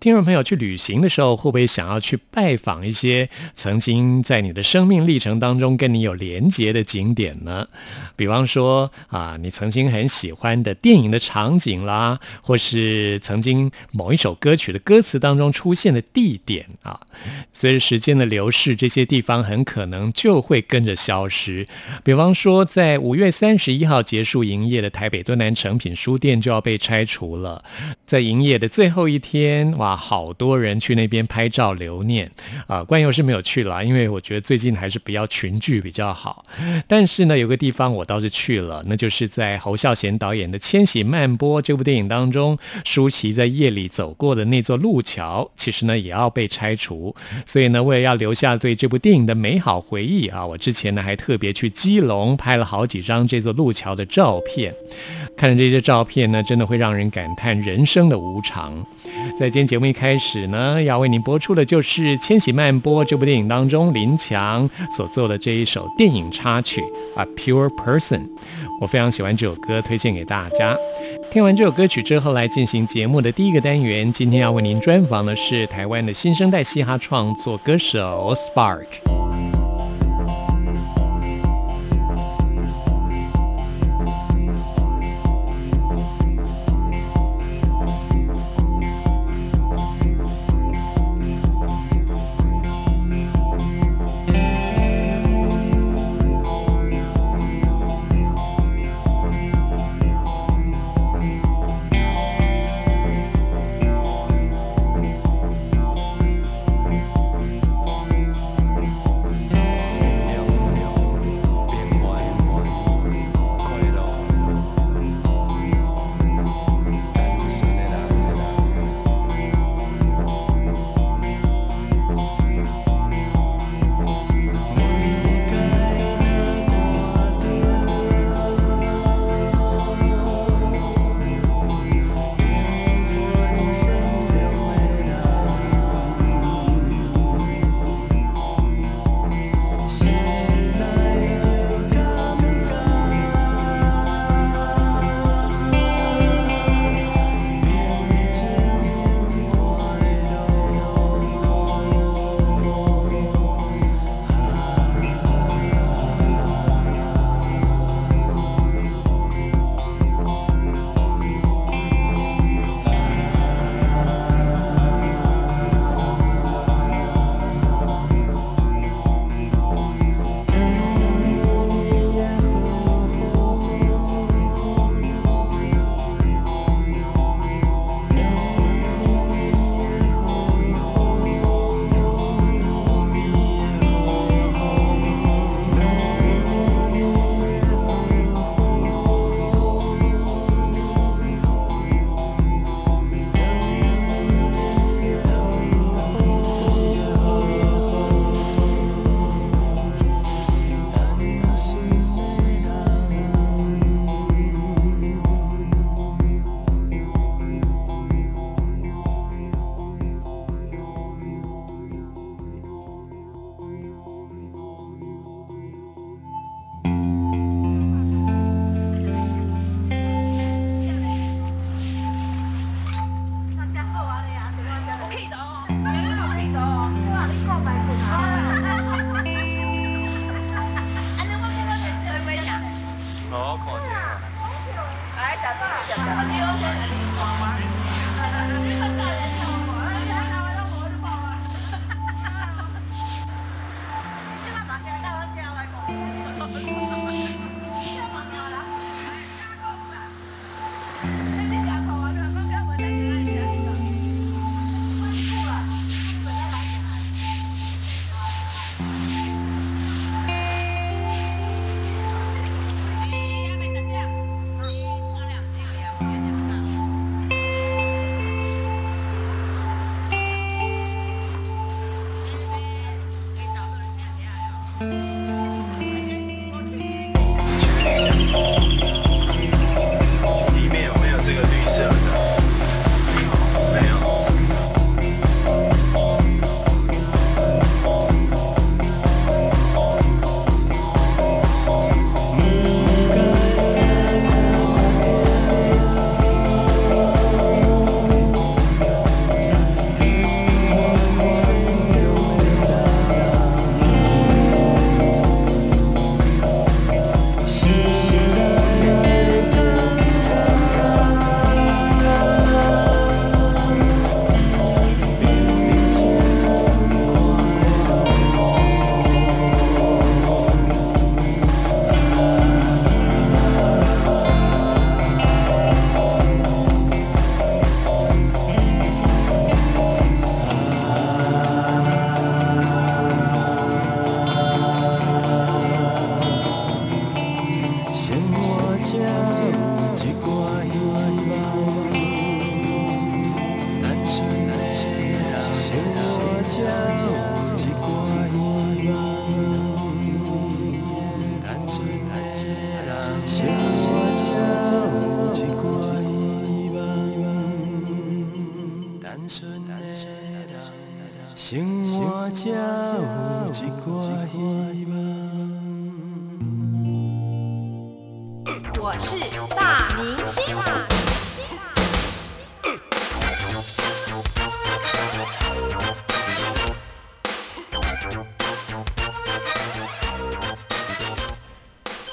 [0.00, 7.68] 听众朋友去旅行的时候，会不会想要去拜访一些曾经在你的生命历程当中跟你有连结的景点呢？
[8.16, 16.98] 比方说啊，你曾经很喜欢的电影的场景啦，或是曾经某一首歌曲的歌词当中出现的地点啊，
[17.52, 21.66] 随着时间的流逝，这些地方很可能就会跟着消失。
[22.02, 27.62] 比方说，在五月三十一号结束营业的台北敦南诚品书店就要被拆除了，
[28.06, 29.89] 在营业的最后一天，哇！
[29.96, 32.30] 好多人去那边拍照留念
[32.66, 36.44] 啊，关佑是没有去了，因为我觉得最近还是不要群聚比较好。
[36.86, 47.14] 但是呢，有个地方我倒是去了，那就是在侯孝贤导演的《千禧慢播》这部电影当中，舒淇在夜里走过的那座路桥，其实呢也要被拆除。
[47.46, 54.72] 所以呢，为了要留下对这部电影的美好回忆啊，我之前呢还特别去基隆拍了好几张这座路桥的照片。
[55.36, 58.84] 看着这些照片呢，真的会让人感叹人生的无常。
[59.38, 66.80] 在今天节目一开始呢，要为您播出的就是《千禧慢播》这部电影当中林强所做的这一首电影插曲
[67.20, 68.18] 《A Pure Person》。
[68.80, 70.74] 我非常喜欢这首歌，推荐给大家。
[71.32, 74.10] 听完这首歌曲之后，来进行节目的第一个单元。
[74.12, 79.29] 今天要为您专访的是台湾的新生代嘻哈创作歌手 Spark。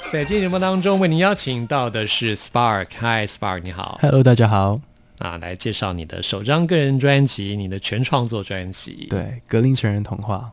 [0.10, 2.88] 在今天节目当中，为您邀请到的是 Spark。
[3.00, 4.00] Hi Spark，你好。
[4.02, 4.80] Hello，大家好。
[5.18, 10.50] 啊，来介绍你的首张个人专辑，你的全创作专辑。，对，格林成人童话。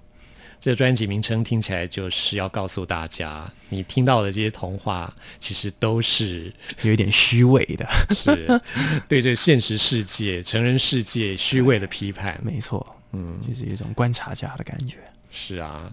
[0.60, 6.52] 这个专辑名称听起来就是要告诉大家，你听到的这些童话其实都是
[6.82, 8.60] 有一点虚伪的， 是
[9.06, 12.36] 对这现实世界、成人世界虚伪的批判。
[12.42, 14.96] 没错，嗯，就是一种观察家的感觉。
[15.30, 15.92] 是啊，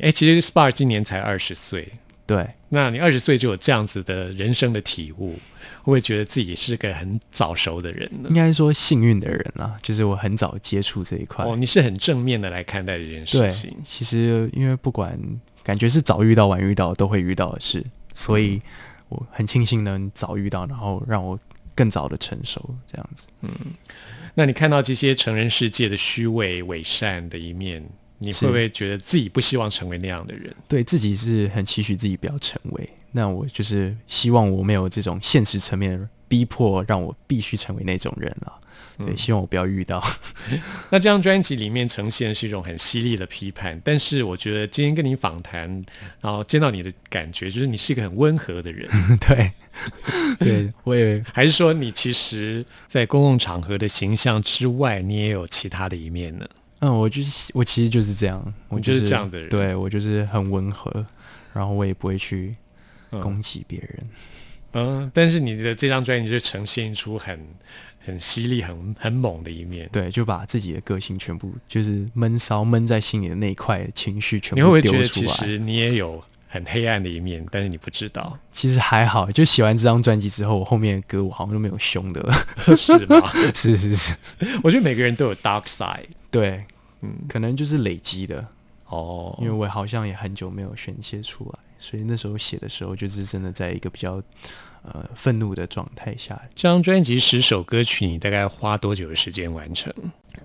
[0.00, 1.88] 哎，其实 Spark 今年才二十岁，
[2.34, 8.34] 对，那你二十岁就有这样子的人生的体悟，会不会觉得自己是个很早熟的人呢应？
[8.34, 11.44] 该说幸运的人啊，就是我很早接触这一块。
[11.44, 15.18] 哦，你是很正面的来看待这件事对情，，其实因为不管
[15.62, 17.84] 感觉是早遇到晚遇到都会遇到的事，
[18.14, 18.58] 所以
[19.10, 21.38] 我很庆幸能早遇到，然后让我
[21.74, 23.26] 更早的成熟，这样子。
[23.42, 23.50] 嗯
[24.34, 27.86] 那你看到这些成人世界的虚伪、伪善的一面，
[28.22, 30.54] 你会不会觉得自己不希望成为那样的人？
[30.68, 38.52] 对自己是很期许自己不要成为，那我就是希望我没有这种现实层面逼迫，让我必须成为那种人了。
[38.98, 40.02] 对，希望我不要遇到。
[40.90, 45.66] 那这张专辑里面呈现是一种很犀利的批判，但是我觉得今天跟你访谈，
[46.20, 48.88] 然后见到你的感觉，就是你是一个很温和的人，
[49.18, 49.52] 对，
[50.38, 56.46] 对我也还是说你其实，在公共场合的形象之外，你也有其他的一面呢？
[56.84, 60.90] 嗯，我就是我其实就是这样，我你就是这样的人对我就是很温和，
[61.52, 62.56] 然后我也不会去
[63.12, 63.98] 嗯攻击别人。
[64.72, 67.38] 嗯，但是你的这张专辑就呈现出很
[68.04, 69.88] 很犀利、很很猛的一面。
[69.92, 75.48] 对，就把自己的个性全部就是闷骚闷在心里的那一块情绪全你会不部会觉得其丢出来。
[75.48, 82.34] 实你也有很黑暗的一面，但是你不知道，其实还好，就写完这张专辑之后，我后面的歌我好像都没有凶的了。
[82.76, 83.30] 是吗？
[83.54, 84.16] 是 是是，
[84.64, 86.06] 我觉得每个人都有 dark side。
[86.30, 86.64] 对，
[87.02, 88.46] 嗯，可能就是累积的，
[88.86, 94.22] 哦，因为我好像也很久没有宣泄出来，所以那时候写的时候就是真的在一个比较
[94.82, 99.92] 呃愤怒的状态下，这张专辑十首歌曲，你大概花多久的时间完成？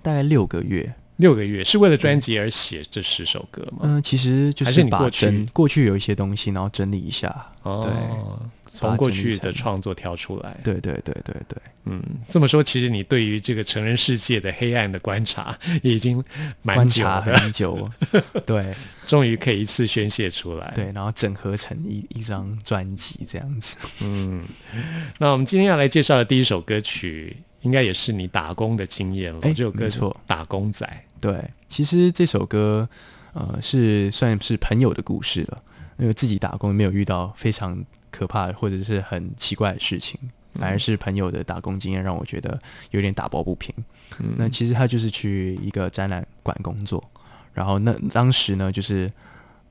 [0.01, 0.93] 大概六个月。
[1.17, 3.79] 六个月，是为了专辑而写这十首歌吗？
[3.83, 7.36] 嗯、其实就是是把你过去整过去有一些东西，然后整理一下。
[7.63, 8.39] 哦，
[8.71, 10.55] 从把过去的创作挑出来。
[10.63, 16.24] 对对对对对，嗯，这么说，其实你对于这个成人世界的黑暗的观察也 已经
[16.62, 17.89] 蛮久了，很久，
[18.45, 18.74] 对
[19.05, 23.75] 终于可以一次宣泄出来。，对，然后整合成一一张专辑这样子。
[24.01, 24.45] 嗯，
[25.17, 29.39] 那我们今天要来介绍的第一首歌曲，应该也是你打工的经验了。
[29.41, 30.86] 哎这首歌错《打工仔》。
[31.19, 32.88] 对，其实这首歌
[33.33, 35.62] 呃是算是朋友的故事了，
[35.97, 40.19] 因为自己打工没有遇到非常可怕或者是很奇怪的事情，
[40.53, 42.59] 反而是朋友的打工经验让我觉得
[42.91, 43.74] 有点打抱不平。
[44.19, 47.03] 嗯那其实他就是去一个展览馆工作，
[47.53, 49.12] 然后那当时呢就是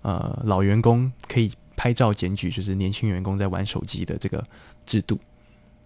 [0.02, 4.44] 呃老员工可以拍照检举，就是年轻员工在玩手机的这个
[4.84, 5.18] 制度。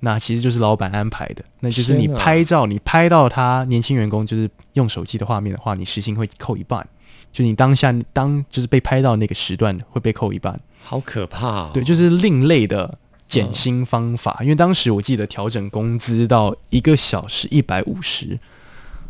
[0.00, 6.87] 那其实就是老板安排的，那就是你拍照，你拍到他年轻员工就是用手机的画面的话，你时薪会扣一半，
[7.33, 10.59] 就你当下当就是被拍到那个时段会被扣一半。
[10.83, 11.71] 好可怕、哦！
[11.75, 14.38] 对，就是另类的减薪方法。
[14.40, 18.38] 因为当时我记得调整工资到一个小时一百五十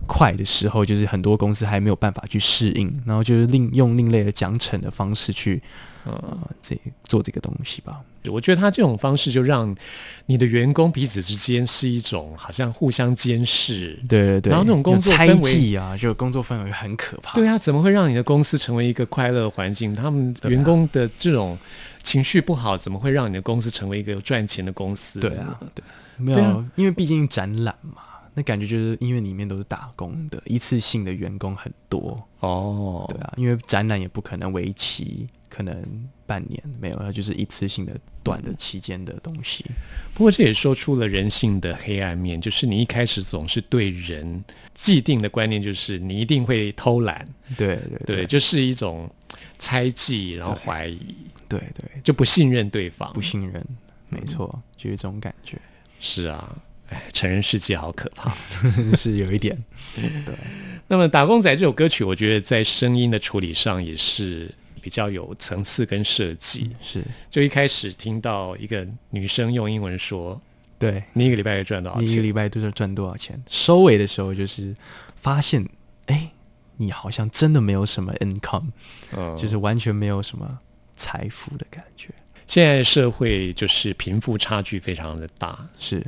[0.06, 5.62] 块的时候，就是很多公司还没有办法去适应，然后就是另用另类的奖惩的方式去
[6.04, 8.00] 呃这做这个东西吧。
[8.26, 9.74] 我觉得他这种方式就让
[10.26, 13.98] 你的员工彼此之间是一种好像互相监视。
[14.08, 17.34] 对对对，然后那种工作猜氛围忌啊，就工作氛围很可怕。
[17.34, 19.94] 对啊，怎么会让你的公司成为一个快乐的环境？
[19.94, 21.58] 他们员工的这种
[22.02, 25.18] 情绪不好，怎么会让你的公司成为一个有赚钱的公司？
[25.18, 25.82] 对啊，对，
[26.18, 28.02] 没有，啊因为毕竟展览嘛，
[28.34, 32.22] 那感觉就是因为里面都是打工的，一次性的员工很多。
[32.40, 37.92] 哦，对啊，因为展览也不可能为期可能半年，没有，它就是一次性的
[38.22, 39.64] 短的期间的东西。
[40.14, 47.28] 不过这也说出了人性的黑暗面，就是你一开始总是对人既定的观念，就是你一定会偷懒，
[47.58, 47.76] 对
[48.06, 49.10] 对对，就是一种
[49.58, 50.98] 猜忌，然后怀疑，
[51.48, 53.20] 对对，就不信任对方不。
[53.20, 53.60] 信任，
[54.10, 55.56] 嗯没错，就是这种感觉，
[56.00, 56.56] 是啊，
[56.88, 58.34] 哎，成人世界好可怕。
[58.96, 59.56] 是有一点。
[59.94, 60.34] 对，
[60.88, 66.70] 那么《打工仔》这首歌曲，我觉得在声音的处理上也是比较有层次跟设计。
[66.82, 70.40] 是，就一开始听到一个女生用英文说
[70.78, 73.40] 对，：“你一个礼拜赚多少钱你一个礼拜都是赚多少钱？
[73.48, 74.74] 收尾的时候就是
[75.14, 75.64] 发现，
[76.06, 76.32] 哎，
[76.78, 78.70] 你好像真的没有什么 income，、
[79.16, 80.58] 嗯，就是完全没有什么
[80.96, 82.08] 财富的感觉。
[82.46, 86.04] 现在社会就是贫富差距非常的大，是，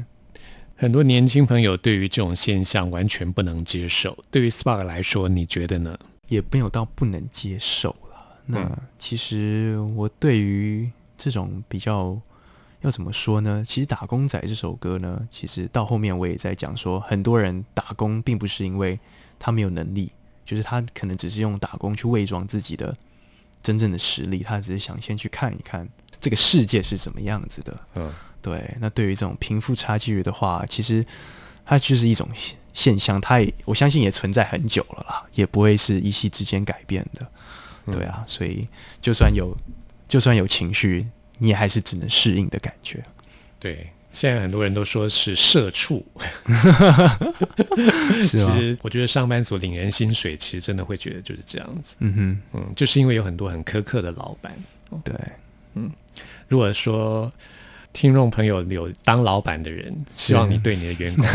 [0.74, 4.16] 很多年轻朋友对于这种现象完全不能接受。
[4.30, 5.98] 对于 Spark 来说，你觉得呢？
[6.28, 8.01] 也没有到不能接受了。
[8.52, 12.20] 那嗯其实我对于这种比较
[12.82, 13.64] 要怎么说呢？
[13.66, 18.98] 其实《打工仔》这首歌呢，其实到后面我也在讲说，很多人打工并不是因为
[19.38, 20.12] 他没有能力，
[20.44, 22.94] 就是他可能只是用打工去伪装自己的
[23.62, 25.88] 真正的实力，他只是想先去看一看
[26.20, 27.80] 这个世界是怎么样子的。
[27.94, 31.04] 嗯对，那对于这种贫富差距的话，其实
[31.64, 37.24] 它就是一种现现象，它也我相信也存在很久了啦，也不会是一夕之间改变的。
[37.90, 38.66] 对啊，所以
[39.00, 39.56] 就算有
[40.06, 41.06] 就算有情绪，
[41.38, 43.02] 你也还是只能适应的感觉。
[43.58, 46.04] 对，现在很多人都说是社畜，
[48.22, 48.58] 是其吗？
[48.58, 51.96] 实我觉得上班族领人薪水，其实真的会觉得就是这样子。
[52.00, 54.54] 嗯哼嗯，就是因为有很多很苛刻的老板。
[55.04, 55.14] 对，
[55.74, 55.90] 嗯，
[56.48, 57.32] 如果说
[57.94, 61.26] 听众朋友有当老板的人，希望你对你的员工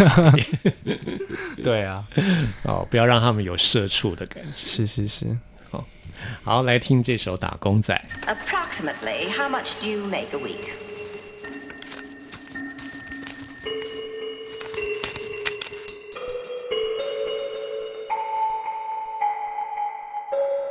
[1.63, 2.07] 对啊，
[2.63, 4.49] 哦，不要让他们有社畜的感觉。
[4.53, 5.25] 是是是。
[6.43, 7.93] 好，来听这首《打工仔》。
[8.27, 10.71] Approximately, how much do you make a week?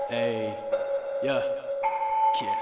[0.08, 0.54] Hey,
[1.22, 1.42] yeah,
[2.40, 2.56] yeah.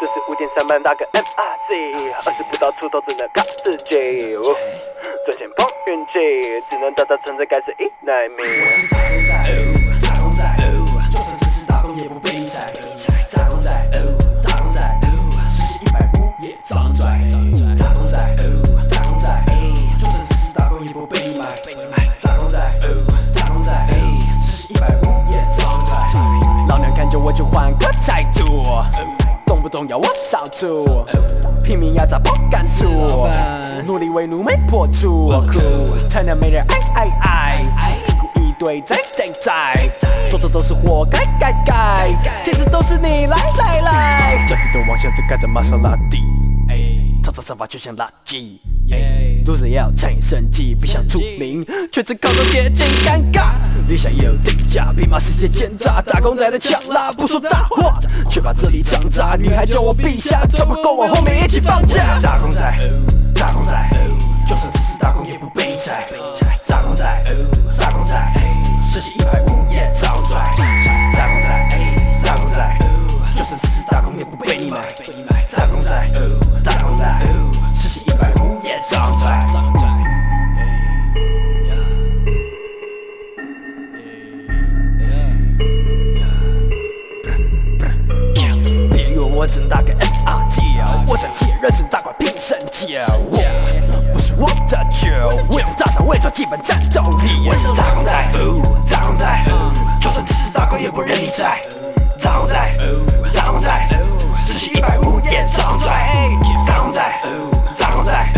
[0.00, 4.56] 这是五点三班打个 MRC，二十不到出头只能靠自己，哦
[5.26, 6.12] 赚钱碰运气，
[6.70, 8.46] 只能打到存在开始一难民。
[8.66, 9.83] 是打工仔，
[27.54, 28.64] 换个态度，
[29.46, 31.06] 动不动要我少做，
[31.62, 33.30] 拼命压榨不敢做，
[33.86, 35.32] 努力为奴没破处，
[36.08, 37.66] 才能没人爱爱爱，
[38.08, 39.88] 屁股一堆在在在，
[40.28, 42.10] 做的都是活该该该，
[42.44, 46.24] 其实都是你来来来，整体都往向只盖着玛莎拉蒂，
[47.22, 48.58] 操操手法就像垃圾。
[49.44, 53.54] Loser 要产生计，不想出名，却只靠着接近尴尬。
[53.86, 57.98] 理想也有定价，匹马世界奸诈，打工仔的强拉，不说大话，
[58.30, 59.36] 却把这里长大。
[59.36, 62.18] 女孩叫我陛下，赚不够我后面一起放假。
[62.20, 62.60] 打工仔，
[63.34, 63.90] 打工仔，
[64.48, 66.06] 就算只是打工也不被理睬。
[66.66, 67.04] 打工仔，
[67.78, 68.14] 打工仔，
[68.90, 69.40] 时薪一百
[89.44, 93.04] 我只打个 NRT，我在替人生打怪拼身价。
[94.10, 95.10] 不是我的酒，
[95.50, 97.46] 我用大肠伪装基本战斗力。
[97.46, 99.44] 我是打工仔，哦打工仔，
[100.00, 101.60] 就算只是打工也不任你宰。
[102.22, 102.54] 打工仔，
[103.34, 103.88] 打工仔，
[104.46, 105.94] 时薪一百五也照赚。
[106.66, 107.02] 打工仔，
[107.78, 108.32] 打工仔，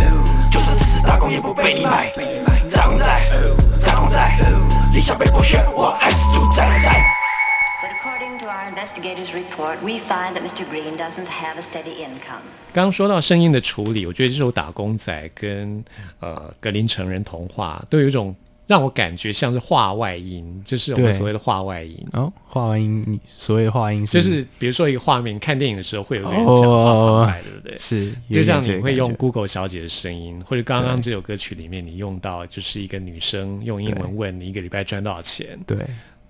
[0.50, 2.10] 就算只是打工也不被你买。
[2.68, 3.06] 打工仔，
[3.86, 4.18] 打工仔，
[4.92, 6.66] 理想被剥削，我还是独占
[12.74, 15.82] 刚刚说到声音的处理，我觉得这首《打工仔》跟
[16.20, 22.06] 呃《格林成人童话》都有一种让我感觉像是话外音，就是我们所谓的话外音。
[22.12, 27.78] 哦，话外音，你所谓的话外音是就是比如说一个画面，看电影的时候会有个人讲话哦旁白，对不对？
[27.78, 35.78] 是，就像你会用 Google 小姐的声音，或者刚刚这首歌曲里面你用到，就是一个女生用英文问你一个礼拜赚多少钱，对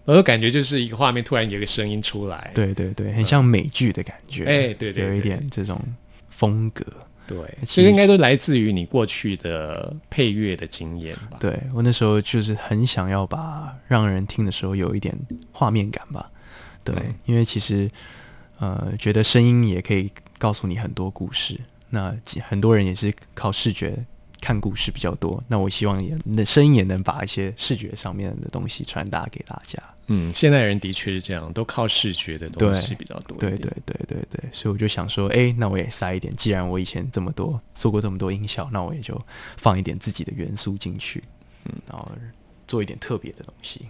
[0.07, 5.79] 我的感觉就是一个画面突然有一个声音出来，对对对，很像美剧的感觉，哎对对有一点这种
[6.31, 6.85] 风格。
[7.29, 11.37] 对，其实应该都来自于你过去的配乐的经验吧？
[11.41, 15.13] 对我那时候就是很想要把让人听的时候有一点
[15.51, 16.31] 画面感吧，
[16.85, 17.91] 对，嗯因为其实
[18.61, 20.09] 呃觉得声音也可以
[20.39, 21.59] 告诉你很多故事，
[21.91, 23.99] 那其很多人也是靠视觉
[24.41, 29.83] 看故事比较多，那我希望也那声音也能把一些视觉上面的东西传达给大家。
[30.09, 33.37] 嗯，现代人的确是这样，都靠视觉的东西比较多。
[33.39, 36.33] 对对对对对，所以我就想说，哎，那我也塞一点。
[36.37, 39.21] 既然我以前这么多做过这么多音效，那我也就
[39.57, 41.25] 放一点自己的元素进去，
[41.65, 42.09] 嗯，然后
[42.69, 43.89] 做一点特别的东西。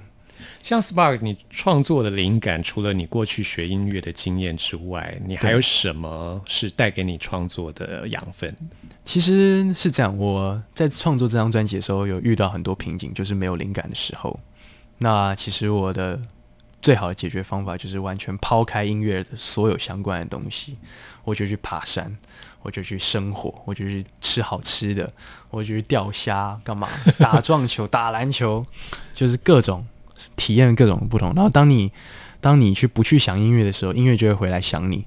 [0.62, 8.54] 像 Spark，你创作的灵感，除了你过去学音乐的经验之外，你还有什么是带给你创作的养分？
[9.04, 14.38] 其实是这样，我在创作这张专辑的时候，有遇到很多瓶颈，就是没有灵感的时候。
[14.98, 16.20] 那其实我的
[16.80, 20.76] 最好的解决方法就是完全抛开音乐的所有相关的东西，
[21.24, 22.16] 我就去爬山，
[22.62, 25.12] 我就去生火，我就去吃好吃的，
[25.50, 26.88] 我就去钓虾，干嘛
[27.18, 28.64] 打撞球、打篮球，
[29.12, 29.86] 就是各种
[30.36, 31.32] 体验各种不同。
[31.34, 31.90] 然后当你
[32.40, 35.04] 当你去不去想音乐的时候，音乐就会回来想你，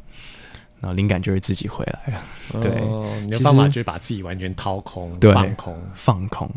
[0.81, 2.61] 然后灵感就会自己回来了。
[2.61, 5.83] 对哦你的方法就是把自己完全掏空、对放空。
[5.95, 6.51] 放空，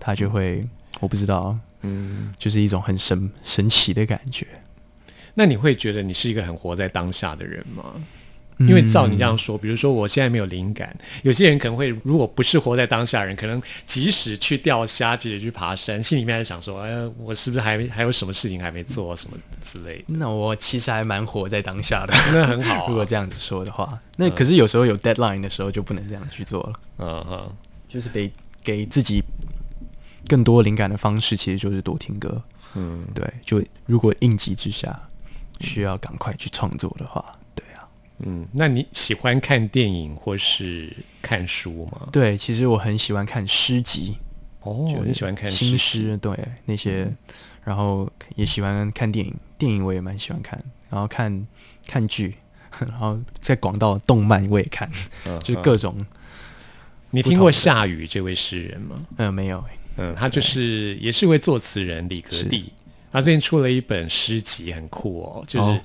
[0.00, 0.66] 它就会
[1.00, 4.46] 我不知道，嗯，就是一种很神神奇的感觉。
[5.34, 7.94] 那你会觉得你是一个很活在当下的人吗？
[8.60, 20.04] 因为照你这样嗯说，比如说我现在没有灵感，有些人可能会，如果不是活在当下人，可能即使去钓虾，即使去爬山，心里面还想说，哎呀，我是不是还还有什么事情还没做，什么之类的？
[20.08, 22.12] 那我其实还蛮活在当下的。
[22.32, 28.28] 那很好、啊，如果这样子说的话，那可是有时候有 deadline 的时候就不能这样子去做了，嗯哼，就是得
[28.64, 29.22] 给自己
[30.28, 32.40] 更多灵感的方式，其实就是多听歌。
[32.74, 35.08] 嗯，对，就如果应急之下
[35.60, 37.88] 需要赶快去创作的话，对啊，
[38.18, 42.08] 嗯，那你喜欢看电影或是看书吗？
[42.12, 44.18] 对，其实我很喜欢看诗集，
[44.60, 47.10] 哦就，你喜欢看新诗对那些，
[47.64, 51.46] 然后也喜欢看电影，电影我也蛮喜欢看，然后看
[51.86, 52.34] 看剧，
[52.78, 54.90] 然后在广到动漫我也看，
[55.24, 56.04] 嗯就是各种，
[57.10, 59.06] 你听过夏雨这位诗人吗？
[59.16, 59.64] 呃，没有，
[59.98, 62.72] 嗯，他就是也是位作词人李格弟，
[63.12, 65.80] 他最近出了一本诗集，很酷哦，就是哦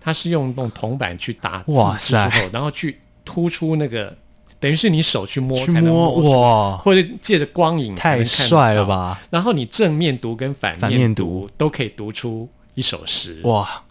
[0.00, 4.14] 他是用那种铜板去打字哇之后塞，然后去突出那个，
[4.60, 8.84] 等于是你手去摸去才能摸哇或者借着光影太帅了？
[8.84, 9.22] 吧！
[9.30, 13.82] 然后你正面读跟反反面面读都可以读出一首诗，哇，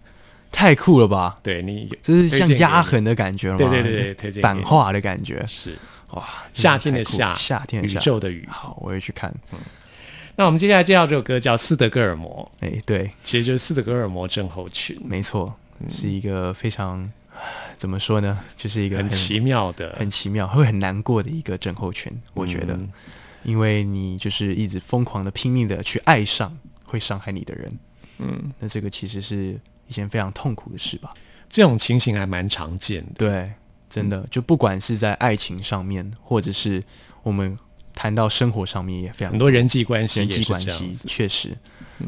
[0.52, 1.40] 太酷了吧！
[1.42, 3.58] 对你这是像压痕的感觉吗？
[3.58, 5.76] 对对对版画的感觉，是
[6.16, 6.28] 哇！
[6.54, 8.48] 夏天的夏，夏天的夏宙的宇。
[8.50, 9.34] 好，我会去看。
[9.52, 9.60] 嗯
[10.36, 15.54] 那我们接下来介绍这首歌叫《斯德哥尔摩》，哎，对，其实就是斯德哥尔摩症候群，没错，
[15.88, 17.08] 是一个非常
[17.78, 18.40] 怎么说呢？
[18.58, 22.12] 就是一个很奇妙的，很奇妙，会很难过的一个症候群。
[22.34, 22.92] 我觉得，嗯
[23.44, 27.80] 因为你就是一直疯狂的、拼命的去爱上会伤害你的人，
[28.18, 31.14] 嗯，那这个其实是一件非常痛苦的事吧？
[31.48, 33.12] 这种情形还蛮常见的。
[33.18, 33.52] 对，
[33.94, 36.84] 真的，就不管是在爱情上面，或者是
[37.22, 37.58] 我们
[37.94, 41.56] 谈到生活上面，也非常很多人际关系人际关系确实，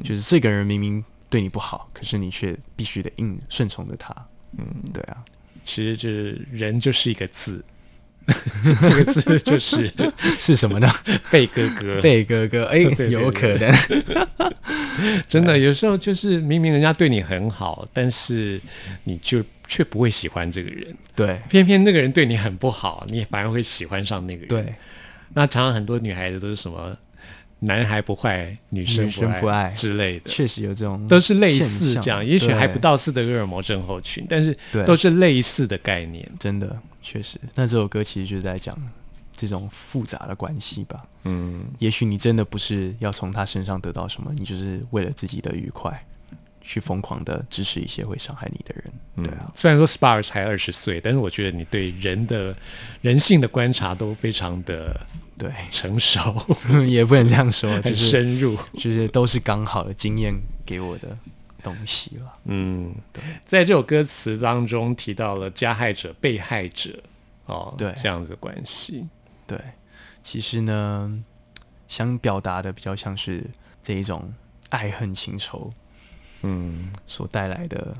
[0.04, 4.14] 就是这个人明明对你不好，可是你却必须得硬顺从着他。
[4.58, 5.18] 嗯，对啊，
[5.64, 7.64] 其实就是人就是一个字，
[8.26, 9.94] 这个字就是
[10.40, 10.90] 是什么呢？
[11.30, 12.02] 贝哥哥。
[12.02, 13.76] 贝哥哥，哎、有可能，
[15.28, 18.62] 真的有时候就是明明人家对你很好，但是
[19.04, 24.48] 你就却不会喜欢这个人，对偏偏那个人对你很不好，你反而会喜欢上那个人。
[24.48, 24.76] 对，
[25.34, 26.96] 那常常很多女孩子都是什么
[27.60, 30.30] 男孩不坏，女生不爱之类的。
[30.30, 36.30] 确实有这种都是类似这样，也许还不到斯德哥尔摩症候群，但是都是类似的概念。
[36.40, 37.40] 真的确实。
[37.56, 38.78] 那这首歌其实就是在讲
[39.36, 41.04] 这种复杂的关系吧。
[41.24, 46.06] 嗯，也许你真的不是要从他身上得到什么，你就是为了自己的愉快，
[46.66, 49.26] 去疯狂的支持一些会伤害你的人。
[49.26, 52.54] 对啊，虽然说 Spar 才二十岁，但是我觉得你对人的
[53.02, 55.00] 人性的观察都非常的
[55.38, 56.36] 对，成熟，
[56.88, 58.58] 也不能这样说， 就很是深入。
[58.74, 60.34] 就是都是刚好的经验
[60.66, 61.18] 给我的
[61.64, 62.38] 东西了。
[62.46, 62.94] 嗯，
[63.46, 67.02] 在这首歌词当中提到了加害者、被害者
[67.46, 69.08] 哦，对这样子的关系。
[69.48, 69.58] 对，
[70.24, 71.24] 其实呢，
[71.88, 73.44] 想表达的比较像是
[73.84, 74.34] 这一种
[74.70, 75.72] 爱恨情仇
[76.46, 77.96] 嗯，所带来的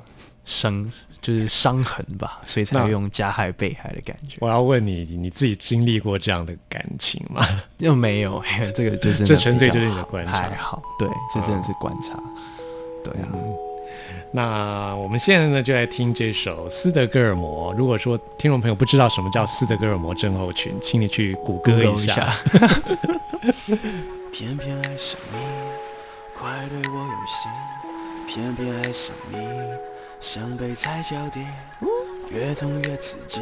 [0.46, 0.86] 伤，
[1.20, 4.38] 就是伤痕吧，所以才那会用加害被害的感觉。
[4.40, 7.44] 我要问你，你自己经历过这样的感情吗？
[7.80, 8.44] 又没有，
[8.76, 12.14] 这个就是这纯粹就是你的观察还好，对，这真的是观察。
[13.04, 13.30] 对啊，
[14.32, 17.74] 那我们现在呢，就来听这首斯德哥尔摩。
[17.74, 22.14] 如果说听众朋友不知道什么叫斯德哥尔摩症候群，请你去谷歌一下。
[22.14, 22.36] 一下
[24.32, 25.38] 偏偏爱上你，
[26.34, 27.52] 快对我有心，
[28.28, 29.38] 偏偏爱上你，
[30.20, 31.46] 像被踩脚底，
[32.30, 33.42] 越痛越刺激，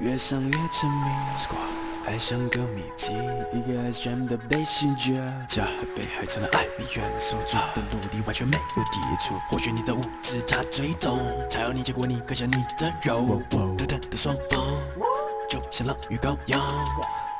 [0.00, 1.04] 越想越沉迷。
[2.06, 3.14] 爱像个谜题，
[3.52, 5.14] 一个 S jam 的被吸着，
[5.48, 9.34] 加害被害成了爱你元素，做的努力完全没有抵触。
[9.48, 13.40] 或许你的无知他最懂，才有你结果你割下你的肉，
[13.78, 14.66] 对等的双方，
[15.48, 16.60] 就像狼与羔羊。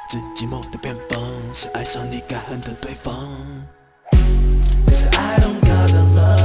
[0.08, 1.20] 最寂寞的偏方
[1.52, 3.28] 是爱上你该恨的对方。
[5.16, 6.43] I don't love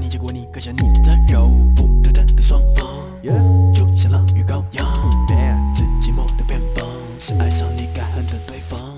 [0.00, 2.88] 你结果你割下你的肉，不对等的双方，
[3.74, 4.90] 就像狼与羔羊，
[5.74, 6.86] 自寂寞的偏方，
[7.18, 8.89] 是爱上你该恨的对方。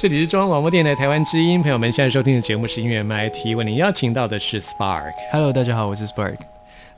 [0.00, 5.12] 这里是中央广播电台台湾之音，朋友们现在收听的节目是音乐 MIT，为您邀请到的是 Spark。
[5.30, 6.38] Hello，大家好，我是 Spark。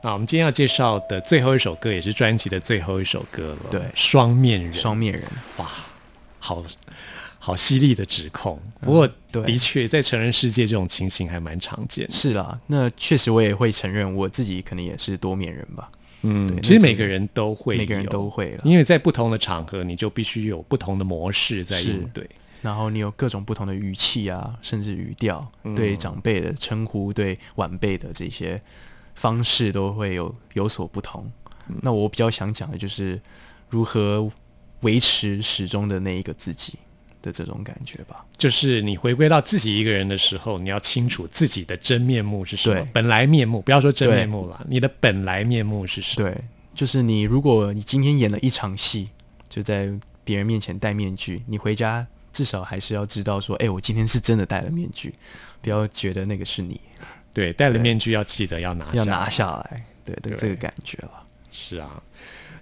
[0.05, 3.71] 那我们今天要介绍的最后一首歌，也是专辑的最后一首歌了。
[3.73, 5.25] 对双面人，双面人，
[5.57, 5.67] 哇，
[6.39, 6.65] 好
[7.41, 8.57] 好犀利的指控。
[8.83, 12.13] 不过，对的确在成人世界这种情形还蛮常见的。
[12.13, 15.91] 是啦，那确实我也会承认我自己可能也是多面人吧。
[16.25, 22.25] 嗯其实每个人都会，每个人都会啦因为在不同的场合，你就必须有不同的模式在是应对。
[22.63, 28.59] 然后你有各种不同的语气啊，甚至语调，嗯对长辈的称呼，对晚辈的这些
[29.15, 31.31] 方式都会有有所不同。
[31.69, 33.21] 嗯那我比较想讲的就是
[33.69, 34.31] 如何
[34.81, 36.75] 维持始终的那一个自己
[37.21, 38.25] 的这种感觉吧。
[38.37, 46.29] 就是你回归到自己一个人的时候，你要清楚自己的真面目是什么，本来面目，不要说真面目了，你的本来面目是什么？
[46.29, 46.41] 对，
[46.75, 49.09] 就是你，如果你今天演了一场戏，
[49.49, 49.93] 就在
[50.25, 55.15] 别人面前戴面具，你回家至少还是要知道说，哎、我今天是真的戴了面具，
[55.61, 56.81] 不要觉得那个是你，
[57.33, 60.37] 对，戴了面具要记得要拿下，要拿下来，对的对。
[60.37, 61.11] 这个感觉了。
[61.51, 62.03] 是啊，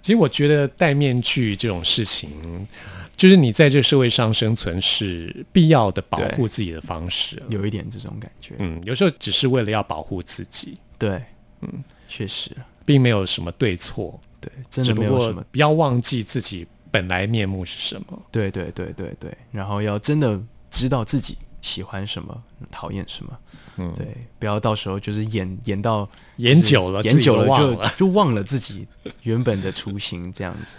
[0.01, 2.67] 其实我觉得戴面具这种事情，
[3.15, 7.41] 就是你在这个社会上生存是必要的保护自己的方式。
[7.47, 11.23] 有一点这种感觉，嗯，有时候只是为了要保护自己，对，
[11.61, 12.51] 嗯，确实，
[12.83, 18.21] 并没有什么对错，对，真的没有什么，不要忘记自己本来面目是什么。
[18.29, 23.39] 对对对对对，然后要真的知道自己喜欢什么，讨厌什么。
[23.77, 24.05] 嗯，对，
[24.37, 28.85] 不要到时候就是演演到演久了演久了都忘了就就忘了自己
[29.23, 30.75] 原本的初心，这样子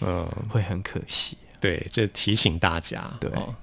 [0.00, 1.36] 嗯，会很可惜。
[1.60, 3.10] 对，这提醒大家。
[3.20, 3.54] 对哦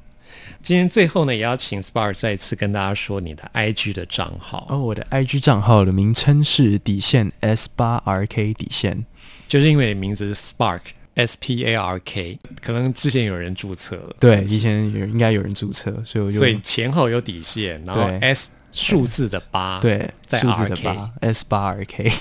[0.61, 9.05] 今天最后呢，也要请 Spark 再一次跟大家说你的 IG 的账号，哦，我的 IG 账号的名称是底线 S 八 RK 底线，
[9.47, 10.81] 就是因为名字是 Spark。
[11.15, 22.11] S P A R K，可能之前有人注册了，对，以前有应该有人注册，所以我就所以前后有底线，然后对 S 数字的八，对在数字的八 S 八 RK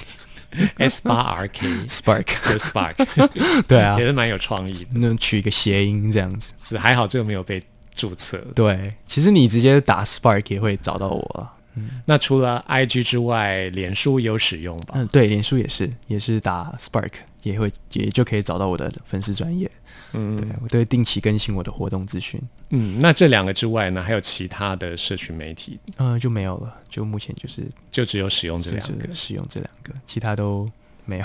[0.77, 2.95] S 八 R K Spark，就 Spark，
[3.67, 4.91] 对啊也，是蛮有创意的。
[4.93, 6.53] 那取一个谐音这样子。
[6.59, 7.63] 是还好这个没有被
[7.95, 8.37] 注册。
[8.55, 11.55] 对，其实你直接打 Spark 也会找到我了。
[12.05, 14.95] 那除了 IG 之外，脸书有使用吧？
[14.97, 19.71] 嗯，对，脸书也是，也是打 Spark 也会也就可以找到我的粉丝专业。
[20.15, 22.39] 嗯对，我都会定期更新我的活动资讯。
[22.69, 30.69] 嗯，那这两个之外呢，还有其他的社群媒体，嗯、就没有了，就目前就是就只有使用这两个，使用这两个，其他都
[31.05, 31.25] 没有，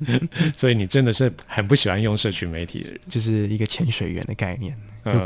[0.54, 4.74] 所以你真的是很不喜欢用社群媒体的人就是一个潜水员的概念，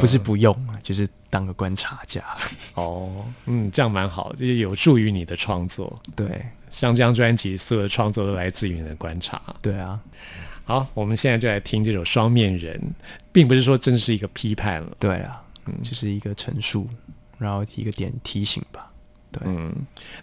[0.01, 2.23] 不是不用啊，就是当个观察家。
[2.75, 3.25] 哦。
[3.47, 6.01] 嗯，这样蛮好，就是有助于你的创作。
[6.15, 6.29] 对
[6.71, 9.41] 像这张专辑，所有的创作都来自于你的观察。
[9.63, 9.99] 对啊，
[10.65, 12.77] 好，我们现在就来听这首《双面人》，
[13.33, 14.97] 并不是说真是一个批判了。
[14.99, 16.89] 对啊，嗯，就是一个陈述，
[17.39, 18.91] 然后一个点提醒吧。
[19.38, 19.72] 对，嗯，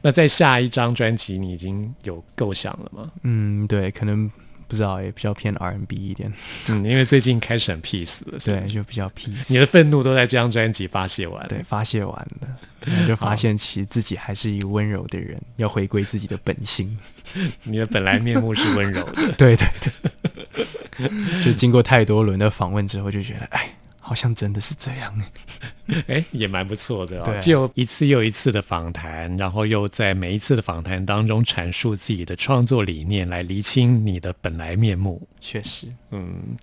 [0.01, 3.11] 那在下一张专辑，你已经有构想了吗？
[3.23, 4.29] 嗯，对，可能
[4.67, 6.31] 不知道，也比较偏 R&B 一点。
[6.69, 9.45] 嗯，因为最近开始很 peace 了，对，就比较 peace。
[9.49, 11.45] 你的愤怒都在这张专辑发泄完。
[11.47, 12.47] 对，发泄完了，
[12.85, 16.97] 然后就发现其实自己还是一个温柔的人，要回归自己的本心。
[17.63, 19.31] 你的本来面目是温柔的。
[19.33, 19.67] 对 对
[20.97, 26.03] 对，就经过太多轮的访问之后，就觉得，哎，好好像真的是这样欸。
[26.07, 27.39] 哎，也蛮不错的对哦。
[27.41, 35.27] 就一次又一次的访谈，然后又在每一次的访谈当中阐述自己的创作理念，来厘清你的本来面目。
[35.41, 36.55] 确实，嗯，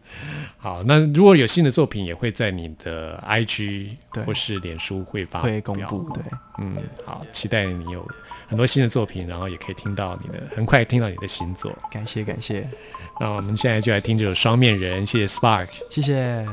[0.58, 6.08] 好，那如果有新的作品，也会在你的 IG 对或是脸书会发会公布。
[6.14, 6.22] 对，
[6.58, 8.06] 嗯，好，期待你有
[8.46, 11.76] 很多新的作品，然后也可以听到你的，很快听到你的新作。
[11.90, 12.66] 感谢感谢
[13.18, 15.68] 那我们现在就来听这首《双面人》，谢谢 Spark。
[15.90, 16.46] 谢谢。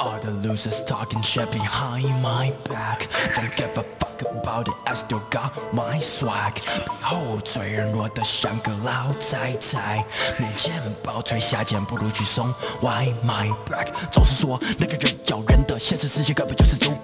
[0.00, 3.06] All the losers talking shit behind my back.
[3.34, 6.54] Don't give a fuck about it, I still got my swag.
[6.54, 10.02] 背后最软弱的像个老太太，
[10.38, 13.48] 面前抱腿下贱，不如去送外卖。
[13.66, 16.96] Black 总是说那个人咬人的，现实世界根本就是猪。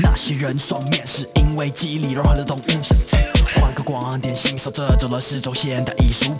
[0.00, 3.60] 那些人双面是因为记忆里融合的动物。
[3.60, 6.36] 换个光点，欣赏这种乱世中现代艺术。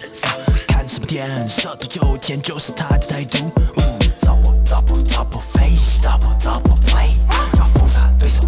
[0.67, 3.94] 看什么电，射度九天就是他的态度。
[4.64, 7.18] Double double double face double double play，
[7.58, 8.44] 要封杀对手，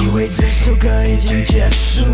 [0.00, 2.04] 以为这首歌已经结束？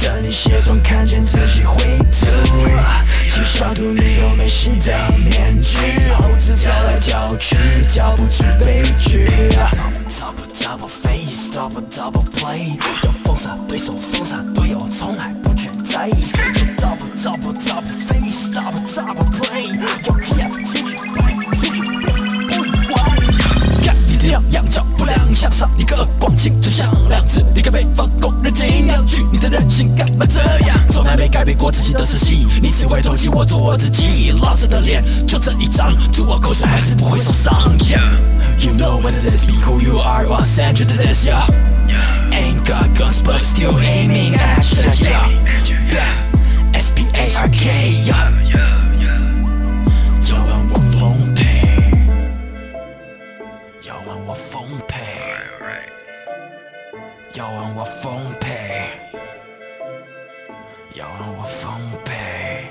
[0.00, 2.26] 等你卸妆看见自己绘图，
[3.28, 4.92] 其小图你都没洗的
[5.24, 5.78] 面具，
[6.12, 7.56] 猴子跳来跳去，
[7.88, 9.26] 跳不出悲剧。
[10.10, 16.12] Double double face, double double play，要封杀对手，封杀队友，从来不觉在意。
[16.20, 17.91] 就 Double double double
[24.32, 30.78] 看你的鸟样叫不良，向上一个耳光，青春响亮，自离开北方工人敬仰去，你的人性干嘛这样？
[30.90, 34.30] 从来没改变过自己的死系，你只会投机，我做我自己。
[34.42, 37.52] 老子的脸就这一张，吐我口水还是不会受伤。
[37.78, 38.16] Yeah,
[38.64, 41.26] you know what it is, be who you are, I'll send you to this.
[41.26, 41.46] Yeah,
[42.30, 44.64] ain't got guns but still aiming at
[45.00, 45.28] ya.
[45.92, 48.30] Yeah, S B H R K, Yeah,
[57.74, 58.82] 让我丰沛，
[60.94, 62.66] 要让我丰沛，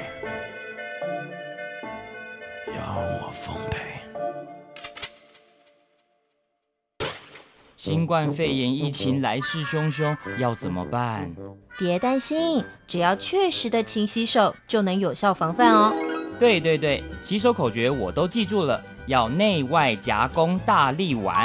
[2.67, 3.79] 要让我丰沛。
[7.75, 11.35] 新冠肺炎疫情来势汹汹，要怎么办？
[11.79, 15.91] 别担心，只要确实的勤洗手，就能有效防范哦。
[16.39, 21.35] 对对对，洗手口诀我都记住了，要内外夹攻大力丸。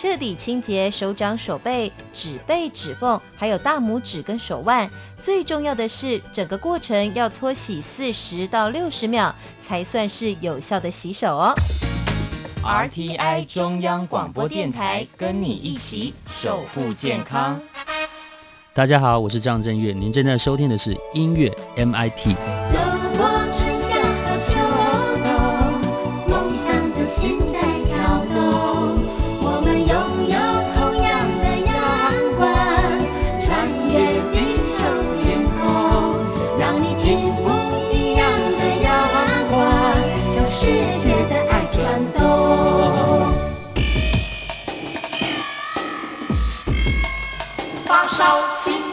[0.00, 4.88] 彻底清洁手掌、手背、指背、指缝，还有大拇指跟手腕。
[5.20, 11.52] 最重要的是，整个过程要搓洗四十到六十秒，才算是有效的洗手哦。
[12.62, 17.60] RTI 中央广播电台跟你一起守护健康。
[18.72, 22.97] 大家好，我是张震岳，您正在收听的是音乐 MIT。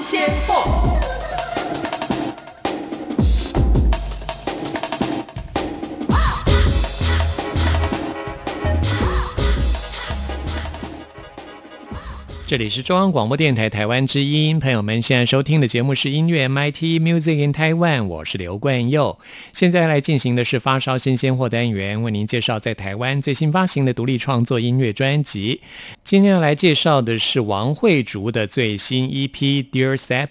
[0.06, 0.92] 鲜货。
[12.48, 19.18] 这里是中央广播电台台湾之音，朋友们现在收听的节目是音乐 MIT Music in Taiwan，我是刘冠佑。
[19.52, 25.62] 现在来进行的是发烧新鲜货单元，为您介绍在台湾最新发行的独立创作音乐专辑。
[26.06, 29.32] 今天要来介绍的是王慧竹的最新 EP
[29.72, 30.28] 《Dear Sappy》。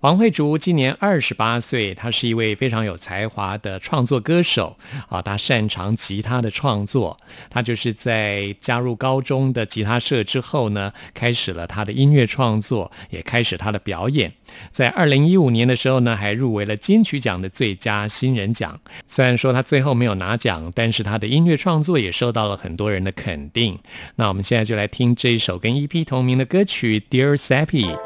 [0.00, 4.76] 王慧竹今年二十八岁，她是一位非常有才华的创作歌手
[5.08, 7.18] 啊，她擅长吉他的创作。
[7.50, 14.32] 她就是在加入高中的吉他社之后呢，开始了她的音乐创作，也开始她的表演。
[14.70, 18.78] 在二零一五年的时候呢，还入围了金曲奖的最佳新人奖。
[19.08, 23.78] 虽然说她最后没有拿奖，但是她的音乐创作也受到了很多人的肯定。
[24.16, 27.96] 那我们现在就来听这一首跟 EP 同名的歌曲《Dear Sappy》。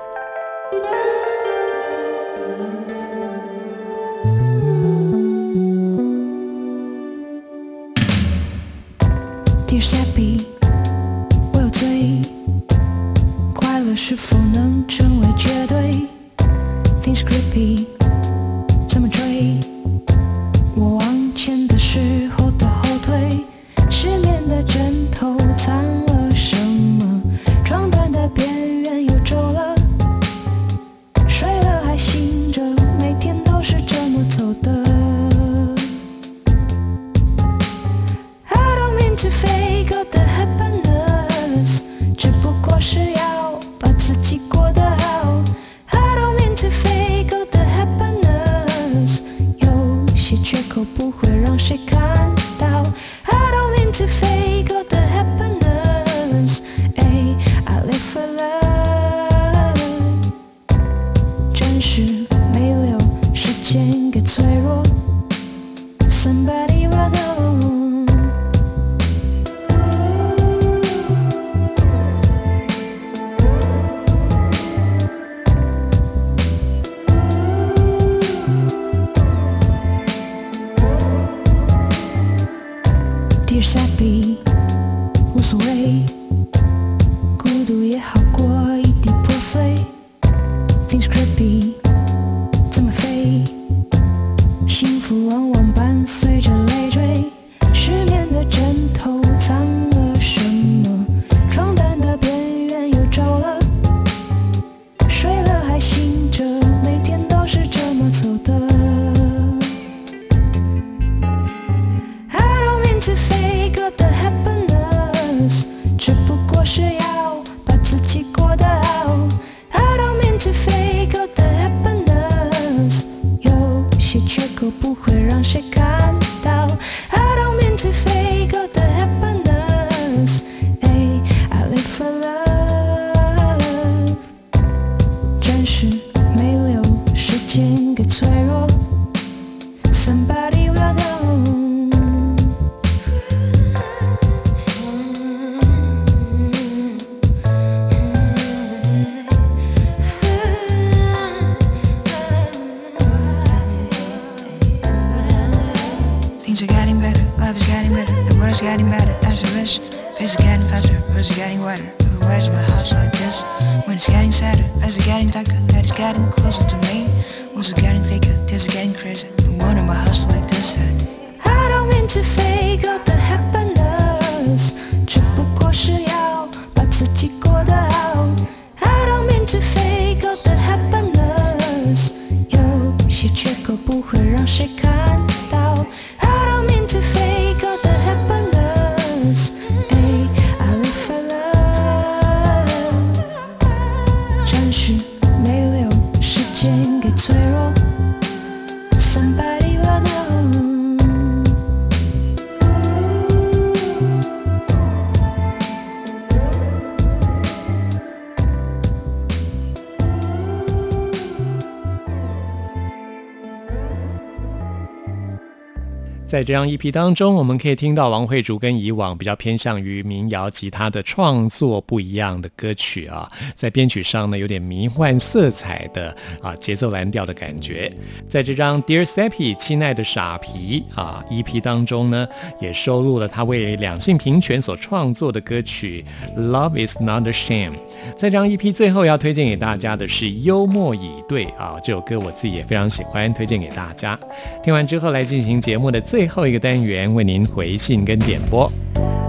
[216.38, 227.92] 在这张 EP 当中，我们可以听到王慧竹跟以往比较偏向于民谣吉他的创作不一样的歌曲啊，在编曲上呢有点迷幻色彩的啊节奏蓝调的感觉。
[228.28, 232.28] 在这张 Dear Sappy 亲爱的傻皮啊 EP 当中呢，
[232.60, 236.04] 也收录了他为两性平权所创作的歌曲
[236.36, 237.72] Love Is Not a Shame。
[238.16, 244.18] 在这张 EP 最后要推荐给大家的是《幽默以对》啊，这首歌我自己也非常喜欢，推荐给大家。
[244.62, 248.70] 听完之后来进行节目的最后一个单元，为您回信跟点播。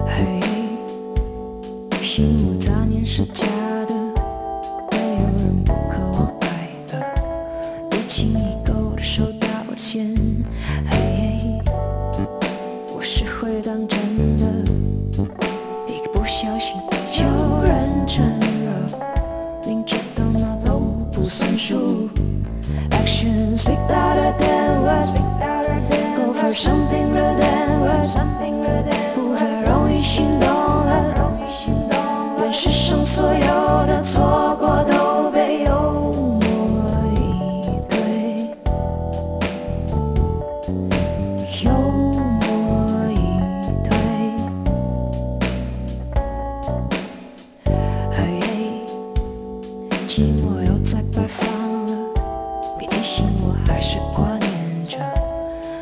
[0.06, 0.40] 嘿，
[2.02, 3.46] 是我杂念是假
[3.86, 3.94] 的，
[4.92, 5.59] 没有人
[29.16, 31.14] 不再容易心动了。
[32.40, 34.84] 愿世上所有的错过
[53.80, 54.98] 开始挂念着，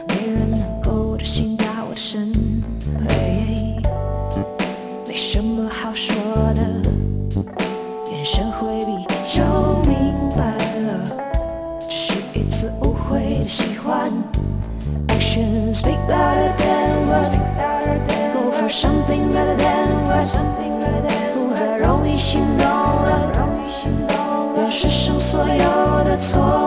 [0.10, 2.32] 没人能够的心打我的身，
[5.08, 6.14] 没什么好说
[6.54, 6.62] 的，
[8.12, 9.42] 眼神回避就
[9.82, 10.46] 明白
[10.84, 11.10] 了，
[11.90, 14.12] 只是一次误会的喜欢。
[15.08, 17.36] Actions speak louder than words.
[18.32, 20.38] Go for something rather than words.
[21.34, 23.32] 不再容易心动了。
[24.56, 26.67] 愿世上所有的错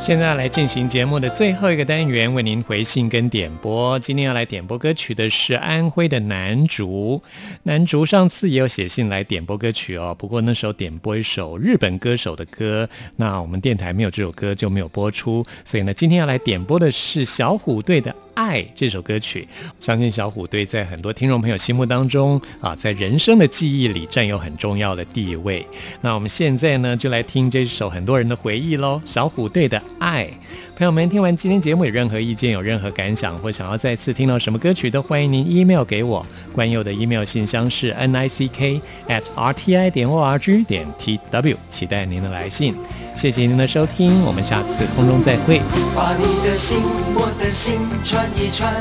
[0.00, 3.98] 现在来进行节目的最后一个单元，为您回信跟点播。
[3.98, 7.22] 今天要来点播歌曲的是安徽的南竹。
[7.64, 19.46] 南竹上次也有写信来点播歌曲哦，不过那时候点播一首日本歌手的歌，那我们电台没有这首歌就没有播出，所以呢，今天要来点播的是小虎队的《爱》这首歌曲。
[19.80, 25.64] 相信小虎队在很多听众朋友心目当中啊，在人生的记忆里占有很重要的地位。
[26.00, 29.80] 那我们现在呢，就来听这首很多人的回忆喽，小虎队的。
[29.98, 30.28] 爱，
[30.76, 36.24] 朋友们，听完今天节目有任何意见、有任何感想，或想要再次听到什么歌曲，都欢迎您 email 给我。
[36.52, 40.86] 关佑的 email 信箱是 n i c k at r t i 点 o r g 点
[40.98, 42.74] t w，期待您的来信。
[43.14, 45.60] 谢谢您的收听，我们下次空中再会。
[45.94, 46.78] 把你的心，
[47.14, 48.72] 我的心串一串，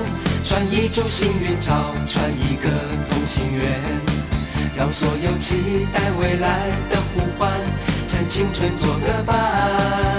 [0.44, 2.70] 串一株幸运草，串一个
[3.10, 3.66] 同心圆，
[4.78, 7.52] 让所有期待未来的呼唤，
[8.08, 10.19] 趁青春做个伴。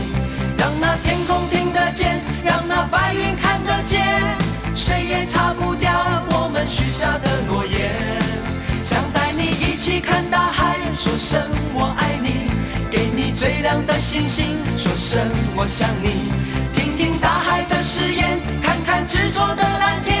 [11.03, 11.41] 说声
[11.73, 12.45] 我爱你，
[12.91, 15.19] 给你最亮的星星，说声
[15.55, 16.29] 我想你。
[16.75, 20.20] 听听大海的誓言，看看执着的蓝天，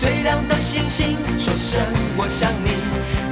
[0.00, 1.78] 最亮的星星，说声
[2.16, 3.29] 我想你。